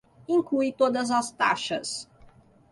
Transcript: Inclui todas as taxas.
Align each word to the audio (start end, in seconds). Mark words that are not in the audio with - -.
Inclui 0.37 0.69
todas 0.79 1.11
as 1.19 1.31
taxas. 1.43 1.95